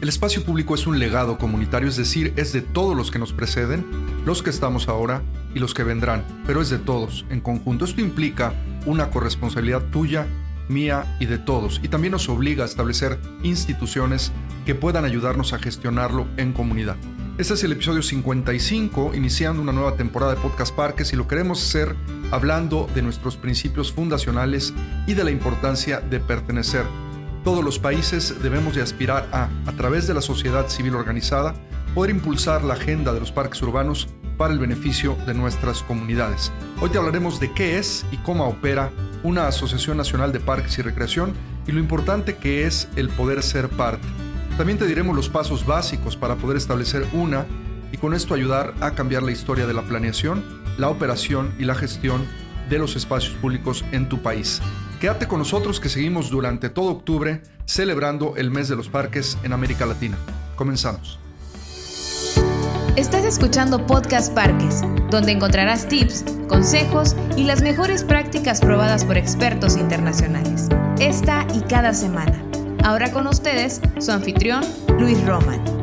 [0.00, 3.32] El espacio público es un legado comunitario, es decir, es de todos los que nos
[3.32, 3.84] preceden,
[4.24, 5.22] los que estamos ahora
[5.56, 7.84] y los que vendrán, pero es de todos en conjunto.
[7.84, 8.54] Esto implica
[8.86, 10.28] una corresponsabilidad tuya,
[10.68, 14.30] mía y de todos, y también nos obliga a establecer instituciones
[14.64, 16.96] que puedan ayudarnos a gestionarlo en comunidad.
[17.36, 21.60] Este es el episodio 55, iniciando una nueva temporada de Podcast Parques y lo queremos
[21.60, 21.96] hacer
[22.30, 24.72] hablando de nuestros principios fundacionales
[25.08, 26.84] y de la importancia de pertenecer
[27.44, 31.54] todos los países debemos de aspirar a, a través de la sociedad civil organizada,
[31.94, 36.52] poder impulsar la agenda de los parques urbanos para el beneficio de nuestras comunidades.
[36.80, 38.90] Hoy te hablaremos de qué es y cómo opera
[39.22, 41.34] una Asociación Nacional de Parques y Recreación
[41.66, 44.06] y lo importante que es el poder ser parte.
[44.56, 47.46] También te diremos los pasos básicos para poder establecer una
[47.92, 50.44] y con esto ayudar a cambiar la historia de la planeación,
[50.78, 52.24] la operación y la gestión
[52.70, 54.60] de los espacios públicos en tu país.
[55.00, 59.52] Quédate con nosotros que seguimos durante todo octubre celebrando el mes de los parques en
[59.52, 60.18] América Latina.
[60.56, 61.20] Comenzamos.
[62.96, 69.76] Estás escuchando Podcast Parques, donde encontrarás tips, consejos y las mejores prácticas probadas por expertos
[69.76, 70.68] internacionales.
[70.98, 72.42] Esta y cada semana.
[72.82, 74.64] Ahora con ustedes, su anfitrión,
[74.98, 75.77] Luis Roman.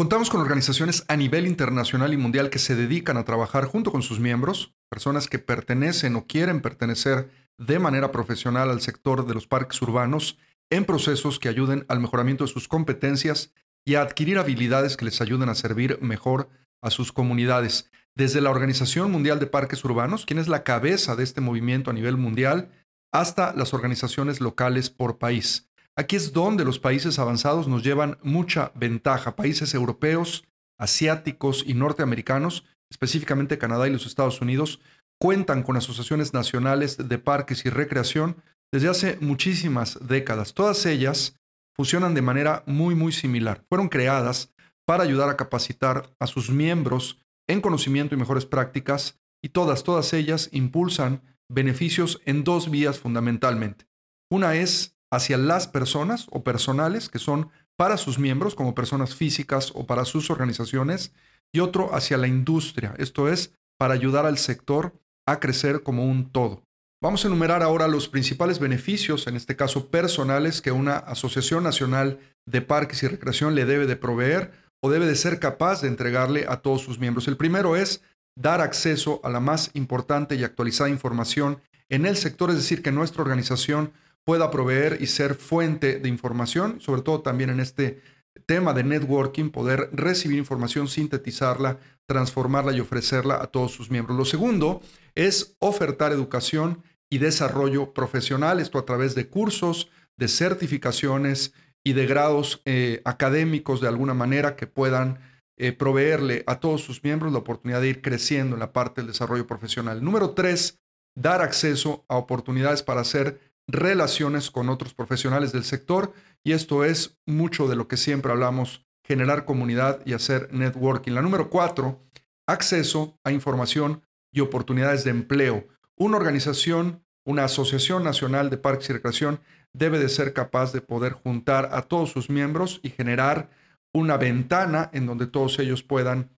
[0.00, 4.00] Contamos con organizaciones a nivel internacional y mundial que se dedican a trabajar junto con
[4.00, 9.46] sus miembros, personas que pertenecen o quieren pertenecer de manera profesional al sector de los
[9.46, 10.38] parques urbanos
[10.70, 13.52] en procesos que ayuden al mejoramiento de sus competencias
[13.84, 16.48] y a adquirir habilidades que les ayuden a servir mejor
[16.80, 17.90] a sus comunidades.
[18.14, 21.92] Desde la Organización Mundial de Parques Urbanos, quien es la cabeza de este movimiento a
[21.92, 22.70] nivel mundial,
[23.12, 25.69] hasta las organizaciones locales por país.
[25.96, 29.36] Aquí es donde los países avanzados nos llevan mucha ventaja.
[29.36, 30.44] Países europeos,
[30.78, 34.80] asiáticos y norteamericanos, específicamente Canadá y los Estados Unidos,
[35.20, 38.36] cuentan con asociaciones nacionales de parques y recreación
[38.72, 40.54] desde hace muchísimas décadas.
[40.54, 41.36] Todas ellas
[41.76, 43.64] funcionan de manera muy, muy similar.
[43.68, 44.52] Fueron creadas
[44.86, 47.18] para ayudar a capacitar a sus miembros
[47.48, 53.86] en conocimiento y mejores prácticas y todas, todas ellas impulsan beneficios en dos vías fundamentalmente.
[54.30, 59.72] Una es hacia las personas o personales que son para sus miembros como personas físicas
[59.74, 61.12] o para sus organizaciones
[61.52, 64.94] y otro hacia la industria, esto es, para ayudar al sector
[65.26, 66.62] a crecer como un todo.
[67.02, 72.18] Vamos a enumerar ahora los principales beneficios, en este caso personales, que una Asociación Nacional
[72.44, 76.44] de Parques y Recreación le debe de proveer o debe de ser capaz de entregarle
[76.46, 77.26] a todos sus miembros.
[77.26, 78.02] El primero es
[78.36, 82.92] dar acceso a la más importante y actualizada información en el sector, es decir, que
[82.92, 83.92] nuestra organización
[84.24, 88.00] pueda proveer y ser fuente de información, sobre todo también en este
[88.46, 94.16] tema de networking, poder recibir información, sintetizarla, transformarla y ofrecerla a todos sus miembros.
[94.16, 94.82] Lo segundo
[95.14, 101.52] es ofertar educación y desarrollo profesional, esto a través de cursos, de certificaciones
[101.84, 105.18] y de grados eh, académicos de alguna manera que puedan
[105.56, 109.08] eh, proveerle a todos sus miembros la oportunidad de ir creciendo en la parte del
[109.08, 110.02] desarrollo profesional.
[110.02, 110.78] Número tres,
[111.14, 116.12] dar acceso a oportunidades para hacer relaciones con otros profesionales del sector
[116.42, 121.12] y esto es mucho de lo que siempre hablamos, generar comunidad y hacer networking.
[121.12, 122.00] La número cuatro,
[122.46, 125.66] acceso a información y oportunidades de empleo.
[125.96, 129.40] Una organización, una asociación nacional de parques y recreación
[129.72, 133.50] debe de ser capaz de poder juntar a todos sus miembros y generar
[133.92, 136.30] una ventana en donde todos ellos puedan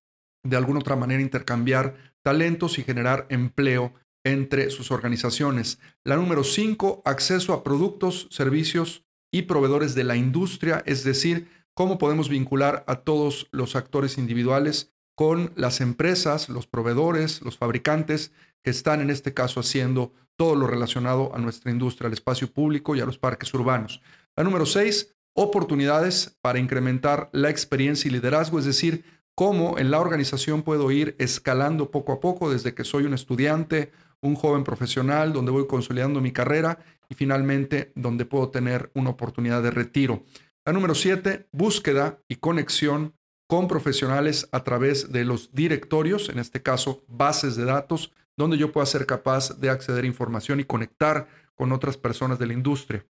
[0.44, 3.94] de alguna otra manera intercambiar talentos y generar empleo
[4.24, 5.78] entre sus organizaciones.
[6.04, 11.98] La número 5, acceso a productos, servicios y proveedores de la industria, es decir, cómo
[11.98, 18.70] podemos vincular a todos los actores individuales con las empresas, los proveedores, los fabricantes que
[18.70, 23.00] están en este caso haciendo todo lo relacionado a nuestra industria, al espacio público y
[23.00, 24.00] a los parques urbanos.
[24.36, 29.04] La número 6, oportunidades para incrementar la experiencia y liderazgo, es decir,
[29.34, 33.92] cómo en la organización puedo ir escalando poco a poco desde que soy un estudiante
[34.22, 36.78] un joven profesional, donde voy consolidando mi carrera
[37.08, 40.24] y finalmente donde puedo tener una oportunidad de retiro.
[40.64, 43.14] La número siete, búsqueda y conexión
[43.48, 48.72] con profesionales a través de los directorios, en este caso bases de datos, donde yo
[48.72, 53.04] pueda ser capaz de acceder a información y conectar con otras personas de la industria.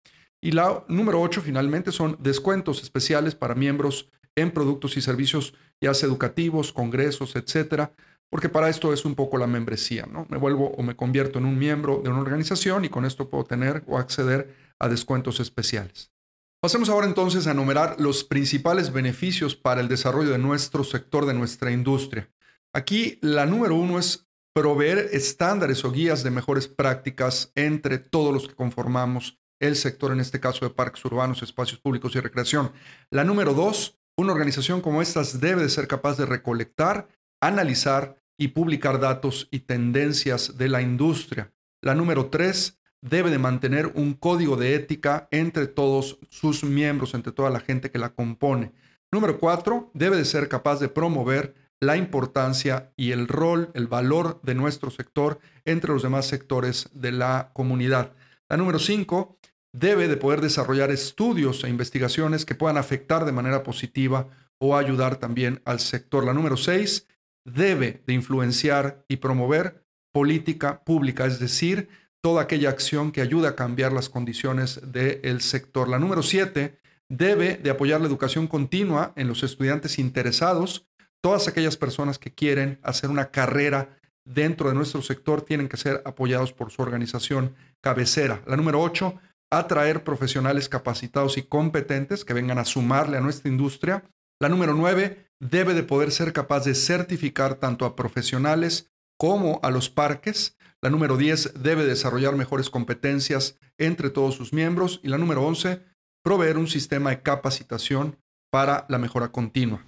[0.40, 5.92] Y la número ocho, finalmente, son descuentos especiales para miembros en productos y servicios, ya
[5.94, 7.92] sea educativos, congresos, etcétera,
[8.30, 10.26] porque para esto es un poco la membresía, ¿no?
[10.28, 13.44] Me vuelvo o me convierto en un miembro de una organización y con esto puedo
[13.44, 16.12] tener o acceder a descuentos especiales.
[16.60, 21.34] Pasemos ahora entonces a enumerar los principales beneficios para el desarrollo de nuestro sector, de
[21.34, 22.28] nuestra industria.
[22.74, 28.48] Aquí la número uno es proveer estándares o guías de mejores prácticas entre todos los
[28.48, 32.72] que conformamos el sector, en este caso de parques urbanos, espacios públicos y recreación.
[33.10, 37.08] La número dos, una organización como estas debe de ser capaz de recolectar,
[37.40, 41.52] analizar y publicar datos y tendencias de la industria.
[41.82, 47.32] La número tres, debe de mantener un código de ética entre todos sus miembros, entre
[47.32, 48.72] toda la gente que la compone.
[49.12, 54.40] Número cuatro, debe de ser capaz de promover la importancia y el rol, el valor
[54.42, 58.12] de nuestro sector entre los demás sectores de la comunidad.
[58.48, 59.38] La número cinco,
[59.72, 65.16] debe de poder desarrollar estudios e investigaciones que puedan afectar de manera positiva o ayudar
[65.16, 66.24] también al sector.
[66.24, 67.06] La número seis,
[67.54, 71.88] debe de influenciar y promover política pública, es decir,
[72.20, 75.88] toda aquella acción que ayude a cambiar las condiciones del sector.
[75.88, 76.78] La número siete,
[77.08, 80.86] debe de apoyar la educación continua en los estudiantes interesados.
[81.20, 86.02] Todas aquellas personas que quieren hacer una carrera dentro de nuestro sector tienen que ser
[86.04, 88.42] apoyados por su organización cabecera.
[88.46, 89.18] La número ocho,
[89.50, 94.04] atraer profesionales capacitados y competentes que vengan a sumarle a nuestra industria.
[94.38, 99.70] La número nueve, debe de poder ser capaz de certificar tanto a profesionales como a
[99.70, 100.56] los parques.
[100.80, 105.00] La número 10 debe desarrollar mejores competencias entre todos sus miembros.
[105.02, 105.82] Y la número 11,
[106.22, 108.18] proveer un sistema de capacitación
[108.50, 109.84] para la mejora continua.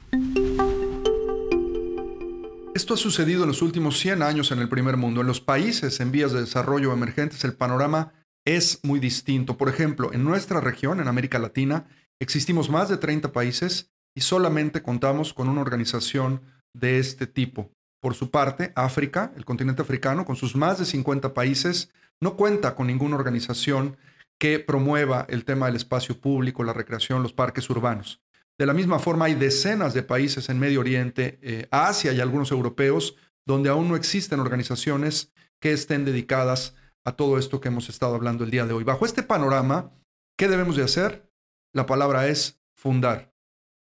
[2.74, 5.20] Esto ha sucedido en los últimos 100 años en el primer mundo.
[5.20, 8.12] En los países en vías de desarrollo emergentes el panorama
[8.44, 9.56] es muy distinto.
[9.56, 11.86] Por ejemplo, en nuestra región, en América Latina,
[12.20, 16.42] existimos más de 30 países y solamente contamos con una organización
[16.74, 17.70] de este tipo.
[18.02, 21.90] Por su parte, África, el continente africano, con sus más de 50 países,
[22.20, 23.96] no cuenta con ninguna organización
[24.38, 28.20] que promueva el tema del espacio público, la recreación, los parques urbanos.
[28.58, 32.50] De la misma forma, hay decenas de países en Medio Oriente, eh, Asia y algunos
[32.50, 33.16] europeos,
[33.46, 35.32] donde aún no existen organizaciones
[35.62, 36.74] que estén dedicadas
[37.06, 38.84] a todo esto que hemos estado hablando el día de hoy.
[38.84, 39.94] Bajo este panorama,
[40.36, 41.32] ¿qué debemos de hacer?
[41.72, 43.29] La palabra es fundar.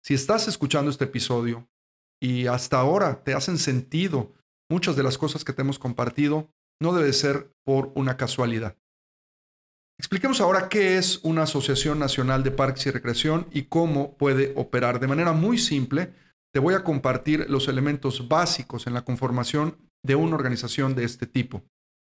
[0.05, 1.67] Si estás escuchando este episodio
[2.21, 4.35] y hasta ahora te hacen sentido
[4.71, 8.77] muchas de las cosas que te hemos compartido, no debe ser por una casualidad.
[9.99, 15.01] Expliquemos ahora qué es una Asociación Nacional de Parques y Recreación y cómo puede operar.
[15.01, 16.13] De manera muy simple,
[16.53, 21.27] te voy a compartir los elementos básicos en la conformación de una organización de este
[21.27, 21.63] tipo.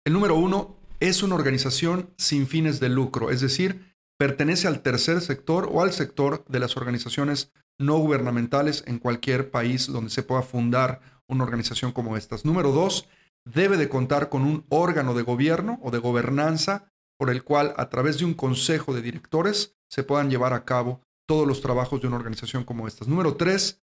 [0.04, 5.20] El número uno es una organización sin fines de lucro, es decir, pertenece al tercer
[5.20, 10.42] sector o al sector de las organizaciones no gubernamentales en cualquier país donde se pueda
[10.42, 12.44] fundar una organización como estas.
[12.44, 13.08] Número dos,
[13.44, 17.88] debe de contar con un órgano de gobierno o de gobernanza por el cual a
[17.88, 22.08] través de un consejo de directores se puedan llevar a cabo todos los trabajos de
[22.08, 23.08] una organización como estas.
[23.08, 23.82] Número tres,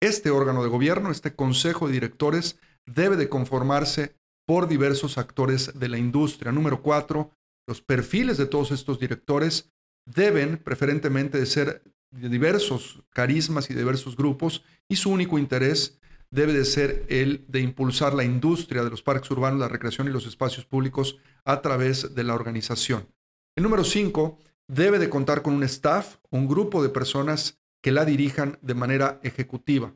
[0.00, 4.16] este órgano de gobierno, este consejo de directores, debe de conformarse
[4.46, 6.52] por diversos actores de la industria.
[6.52, 7.32] Número cuatro,
[7.66, 9.72] los perfiles de todos estos directores
[10.06, 15.98] deben preferentemente de ser de diversos carismas y diversos grupos y su único interés
[16.30, 20.10] debe de ser el de impulsar la industria de los parques urbanos, la recreación y
[20.10, 23.08] los espacios públicos a través de la organización.
[23.54, 24.38] El número cinco
[24.68, 29.20] debe de contar con un staff, un grupo de personas que la dirijan de manera
[29.22, 29.94] ejecutiva.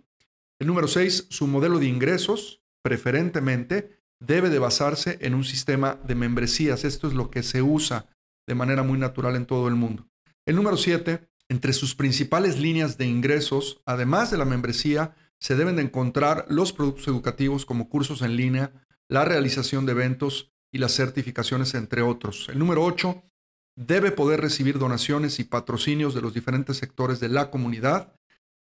[0.58, 6.14] El número seis, su modelo de ingresos, preferentemente, debe de basarse en un sistema de
[6.14, 6.84] membresías.
[6.84, 8.06] Esto es lo que se usa
[8.46, 10.08] de manera muy natural en todo el mundo.
[10.46, 15.74] El número siete, entre sus principales líneas de ingresos, además de la membresía, se deben
[15.74, 18.72] de encontrar los productos educativos como cursos en línea,
[19.08, 22.48] la realización de eventos y las certificaciones, entre otros.
[22.50, 23.24] El número 8
[23.74, 28.14] debe poder recibir donaciones y patrocinios de los diferentes sectores de la comunidad.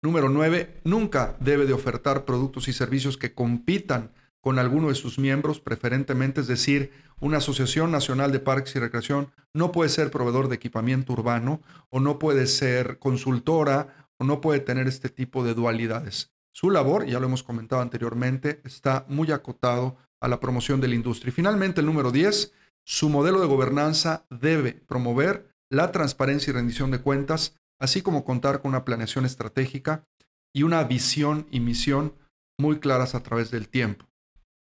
[0.04, 4.12] Número 9, nunca debe de ofertar productos y servicios que compitan
[4.46, 9.32] con alguno de sus miembros, preferentemente, es decir, una Asociación Nacional de Parques y Recreación
[9.56, 14.60] no puede ser proveedor de equipamiento urbano o no puede ser consultora o no puede
[14.60, 16.32] tener este tipo de dualidades.
[16.54, 20.96] Su labor, ya lo hemos comentado anteriormente, está muy acotado a la promoción de la
[20.96, 21.30] industria.
[21.30, 22.54] Y finalmente, el número 10,
[22.86, 28.62] su modelo de gobernanza debe promover la transparencia y rendición de cuentas, así como contar
[28.62, 30.06] con una planeación estratégica
[30.54, 32.14] y una visión y misión
[32.60, 34.06] muy claras a través del tiempo.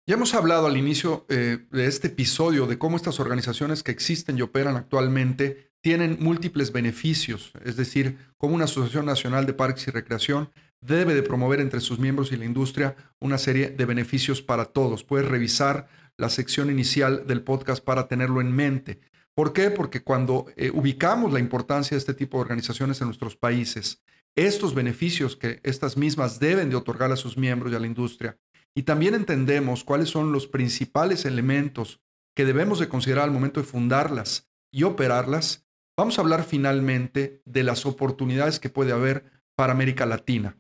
[0.10, 4.40] Ya hemos hablado al inicio eh, de este episodio de cómo estas organizaciones que existen
[4.40, 9.92] y operan actualmente tienen múltiples beneficios, es decir, como una Asociación Nacional de Parques y
[9.92, 10.50] Recreación
[10.82, 15.04] debe de promover entre sus miembros y la industria una serie de beneficios para todos.
[15.04, 15.88] Puedes revisar
[16.18, 19.02] la sección inicial del podcast para tenerlo en mente.
[19.36, 19.70] ¿Por qué?
[19.70, 24.02] Porque cuando eh, ubicamos la importancia de este tipo de organizaciones en nuestros países,
[24.36, 28.40] estos beneficios que estas mismas deben de otorgar a sus miembros y a la industria
[28.76, 32.02] y también entendemos cuáles son los principales elementos
[32.36, 37.64] que debemos de considerar al momento de fundarlas y operarlas, vamos a hablar finalmente de
[37.64, 40.58] las oportunidades que puede haber para América Latina.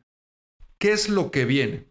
[0.77, 1.89] ¿Qué es lo que viene?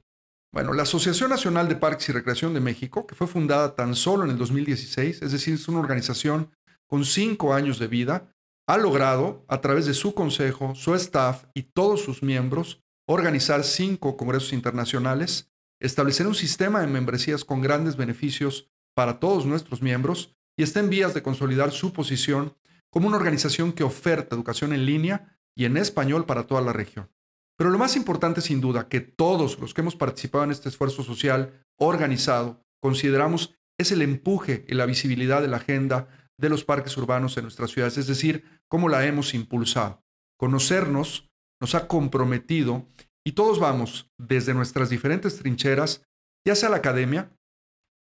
[0.53, 4.25] Bueno, la Asociación Nacional de Parques y Recreación de México, que fue fundada tan solo
[4.25, 6.51] en el 2016, es decir, es una organización
[6.87, 8.35] con cinco años de vida,
[8.67, 14.17] ha logrado, a través de su consejo, su staff y todos sus miembros, organizar cinco
[14.17, 20.63] congresos internacionales, establecer un sistema de membresías con grandes beneficios para todos nuestros miembros y
[20.63, 22.57] está en vías de consolidar su posición
[22.91, 27.11] como una organización que oferta educación en línea y en español para toda la región.
[27.57, 31.03] Pero lo más importante, sin duda, que todos los que hemos participado en este esfuerzo
[31.03, 36.97] social organizado consideramos es el empuje y la visibilidad de la agenda de los parques
[36.97, 40.05] urbanos en nuestras ciudades, es decir, cómo la hemos impulsado.
[40.37, 41.31] Conocernos
[41.61, 42.87] nos ha comprometido
[43.29, 46.03] y todos vamos desde nuestras diferentes trincheras,
[46.47, 47.31] ya sea la academia,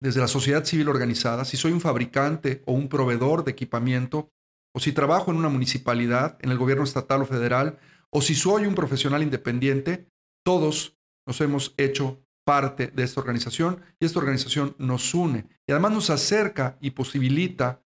[0.01, 4.31] desde la sociedad civil organizada, si soy un fabricante o un proveedor de equipamiento,
[4.74, 7.77] o si trabajo en una municipalidad, en el gobierno estatal o federal,
[8.10, 10.07] o si soy un profesional independiente,
[10.46, 15.91] todos nos hemos hecho parte de esta organización y esta organización nos une y además
[15.91, 17.84] nos acerca y posibilita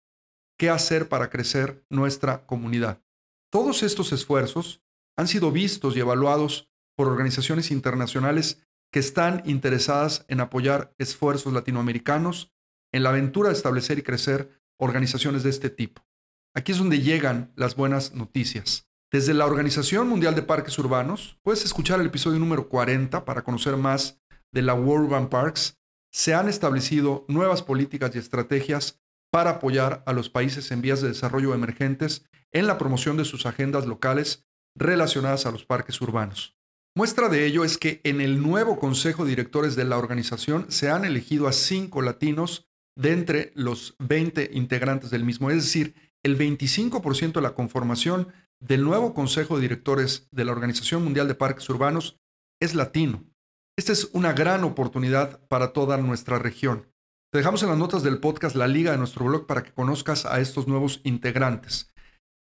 [0.59, 3.01] qué hacer para crecer nuestra comunidad.
[3.51, 4.83] Todos estos esfuerzos
[5.17, 6.70] han sido vistos y evaluados
[7.01, 12.53] por organizaciones internacionales que están interesadas en apoyar esfuerzos latinoamericanos
[12.93, 16.05] en la aventura de establecer y crecer organizaciones de este tipo.
[16.53, 18.87] Aquí es donde llegan las buenas noticias.
[19.11, 23.77] Desde la Organización Mundial de Parques Urbanos, puedes escuchar el episodio número 40 para conocer
[23.77, 25.79] más de la World Urban Parks.
[26.11, 31.07] Se han establecido nuevas políticas y estrategias para apoyar a los países en vías de
[31.07, 36.60] desarrollo emergentes en la promoción de sus agendas locales relacionadas a los parques urbanos.
[36.93, 40.89] Muestra de ello es que en el nuevo Consejo de Directores de la organización se
[40.89, 42.67] han elegido a cinco latinos
[42.97, 48.27] de entre los 20 integrantes del mismo, es decir, el 25% de la conformación
[48.59, 52.19] del nuevo Consejo de Directores de la Organización Mundial de Parques Urbanos
[52.61, 53.23] es latino.
[53.77, 56.91] Esta es una gran oportunidad para toda nuestra región.
[57.31, 60.25] Te dejamos en las notas del podcast la liga de nuestro blog para que conozcas
[60.25, 61.89] a estos nuevos integrantes.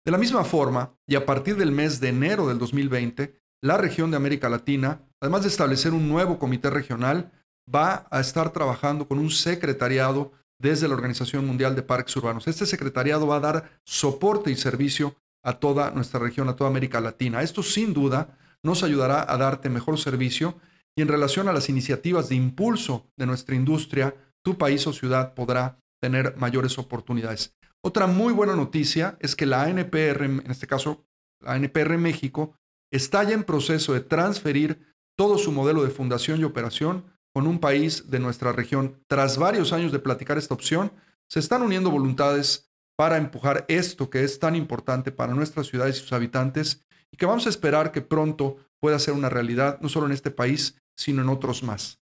[0.07, 4.11] De la misma forma, y a partir del mes de enero del 2020, la región
[4.11, 7.33] de América Latina, además de establecer un nuevo comité regional,
[7.73, 12.49] va a estar trabajando con un secretariado desde la Organización Mundial de Parques Urbanos.
[12.49, 17.01] Este secretariado va a dar soporte y servicio a toda nuestra región, a toda América
[17.01, 17.43] Latina.
[17.43, 20.59] Esto sin duda nos ayudará a darte mejor servicio
[20.97, 25.35] y en relación a las iniciativas de impulso de nuestra industria, tu país o ciudad
[25.35, 27.55] podrá tener mayores oportunidades.
[27.81, 31.05] Otra muy buena noticia es que la ANPR, en este caso
[31.41, 32.58] la ANPR México,
[32.91, 37.05] está ya en proceso de transferir todo su modelo de fundación y operación
[37.35, 39.03] con un país de nuestra región.
[39.09, 40.93] Tras varios años de platicar esta opción,
[41.29, 46.01] se están uniendo voluntades para empujar esto que es tan importante para nuestras ciudades y
[46.01, 50.07] sus habitantes y que vamos a esperar que pronto pueda ser una realidad, no solo
[50.07, 52.01] en este país, sino en otros más.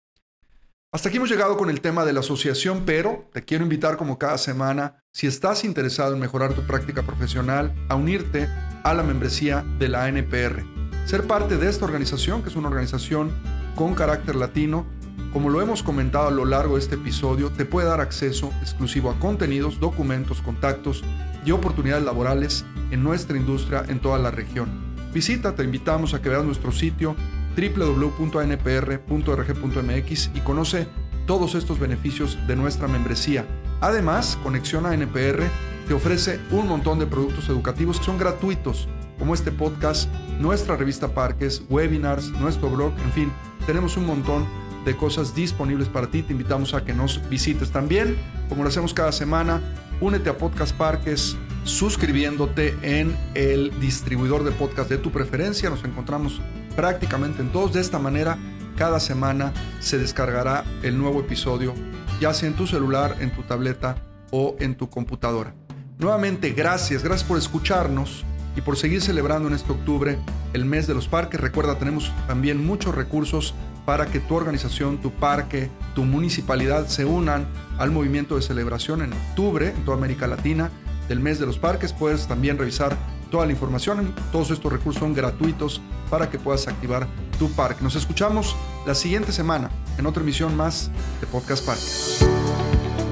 [0.96, 4.18] Hasta aquí hemos llegado con el tema de la asociación, pero te quiero invitar como
[4.18, 8.48] cada semana, si estás interesado en mejorar tu práctica profesional, a unirte
[8.82, 10.64] a la membresía de la ANPR.
[11.06, 13.34] Ser parte de esta organización, que es una organización
[13.76, 14.86] con carácter latino,
[15.34, 19.10] como lo hemos comentado a lo largo de este episodio, te puede dar acceso exclusivo
[19.10, 21.04] a contenidos, documentos, contactos
[21.46, 24.70] y oportunidades laborales en nuestra industria en toda la región.
[25.14, 27.18] Visita, te invitamos a que veas nuestro sitio
[27.56, 30.88] www.npr.org.mx y conoce
[31.26, 33.46] todos estos beneficios de nuestra membresía.
[33.82, 35.44] Además, Conexión a NPR
[35.88, 40.10] te ofrece un montón de productos educativos que son gratuitos como este podcast,
[40.40, 43.32] nuestra revista Parques, webinars, nuestro blog, en fin,
[43.66, 44.46] tenemos un montón
[44.86, 46.22] de cosas disponibles para ti.
[46.22, 49.62] Te invitamos a que nos visites también, como lo hacemos cada semana.
[50.00, 55.70] Únete a Podcast Parques suscribiéndote en el distribuidor de podcast de tu preferencia.
[55.70, 56.40] Nos encontramos
[56.76, 57.74] prácticamente en todos.
[57.74, 58.38] De esta manera,
[58.76, 61.74] cada semana se descargará el nuevo episodio,
[62.20, 63.96] ya sea en tu celular, en tu tableta
[64.32, 65.54] o en tu computadora.
[65.98, 70.18] Nuevamente, gracias, gracias por escucharnos y por seguir celebrando en este octubre
[70.54, 71.40] el mes de los parques.
[71.40, 73.54] Recuerda, tenemos también muchos recursos
[73.86, 79.14] para que tu organización, tu parque, tu municipalidad se unan al movimiento de celebración en
[79.14, 80.72] octubre en toda América Latina
[81.08, 81.94] del mes de los parques.
[81.94, 82.98] Puedes también revisar
[83.32, 84.14] toda la información.
[84.32, 87.84] Todos estos recursos son gratuitos para que puedas activar tu parque.
[87.84, 88.56] Nos escuchamos
[88.86, 92.26] la siguiente semana en otra emisión más de Podcast Parques.